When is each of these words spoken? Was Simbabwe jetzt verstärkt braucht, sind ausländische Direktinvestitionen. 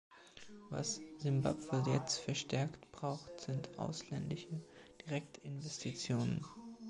Was 0.71 0.99
Simbabwe 1.19 1.83
jetzt 1.93 2.21
verstärkt 2.21 2.91
braucht, 2.91 3.39
sind 3.39 3.77
ausländische 3.77 4.59
Direktinvestitionen. 5.05 6.43